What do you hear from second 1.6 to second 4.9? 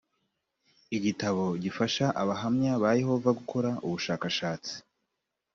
gifasha abahamya ba yehova gukora ubushakashatsi